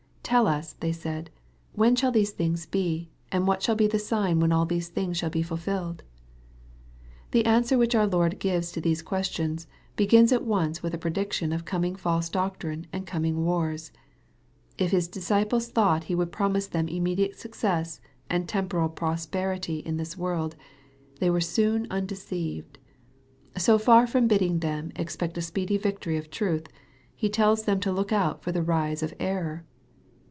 [0.31, 1.27] "Tell us," they eaid,
[1.73, 3.09] "when shall these things be?
[3.33, 6.03] and what shall be the sign when all these things shall be fulfilled?"
[7.31, 9.67] The answer which our Lord gives to these questions,
[9.97, 13.91] begins at once with a prediction of coming false doctrine and coming wars.
[14.77, 17.99] If His disciples thought He would promise them immediate success
[18.29, 20.55] and temporal prosperity in this world,
[21.19, 22.79] they were soon undeceived.
[23.57, 26.67] So far from bidding them expect a speedy victory of truth,
[27.13, 29.65] He tells them to look out for the rise of error.